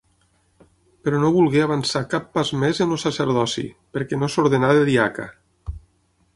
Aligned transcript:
Però 1.07 1.19
no 1.23 1.29
volgué 1.35 1.61
avançar 1.65 2.01
cap 2.15 2.25
pas 2.39 2.51
més 2.65 2.81
en 2.87 2.97
el 2.97 3.01
sacerdoci, 3.03 3.67
perquè 3.99 4.23
no 4.23 4.33
s'ordenà 4.37 4.73
de 4.81 4.85
diaca. 4.93 5.31